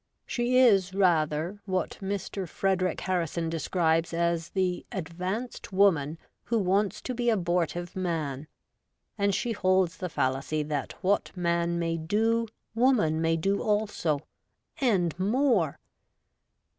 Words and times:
She 0.25 0.57
is 0.57 0.95
rather 0.95 1.59
what 1.65 1.99
Mr. 2.01 2.49
Frederic 2.49 3.01
Harrison 3.01 3.51
describes 3.51 4.15
as 4.15 4.49
the' 4.49 4.83
advanced 4.91 5.71
woman 5.71 6.17
who 6.45 6.57
wants 6.57 7.03
to 7.03 7.13
be 7.13 7.29
abortive 7.29 7.95
WOMAN 7.95 8.09
UP 8.09 8.35
TO 8.35 8.37
DATE. 8.37 8.37
13 8.37 8.37
man,' 8.41 8.47
and 9.19 9.35
she 9.35 9.51
holds 9.51 9.97
the 9.97 10.09
fallacy 10.09 10.63
that 10.63 10.93
what 11.03 11.29
man 11.37 11.77
may 11.77 11.97
do 11.97 12.47
woman 12.73 13.21
may 13.21 13.37
do 13.37 13.61
also— 13.61 14.21
and 14.91 15.19
more 15.19 15.77